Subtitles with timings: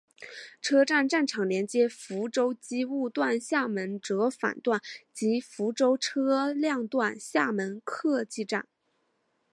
[0.63, 4.81] 车站站场连接福州机务段厦门折返段
[5.13, 8.67] 及福州车辆段厦门客技站。